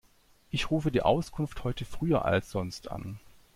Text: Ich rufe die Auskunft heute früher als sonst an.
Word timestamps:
Ich 0.49 0.71
rufe 0.71 0.89
die 0.89 1.03
Auskunft 1.03 1.63
heute 1.63 1.85
früher 1.85 2.25
als 2.25 2.49
sonst 2.49 2.89
an. 2.89 3.19